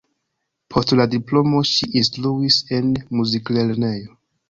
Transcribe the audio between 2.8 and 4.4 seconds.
en muziklernejo.